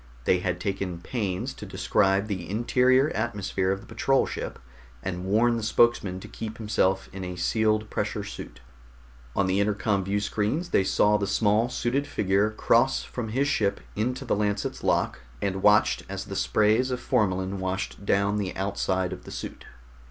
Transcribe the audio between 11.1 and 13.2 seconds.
the small suited figure cross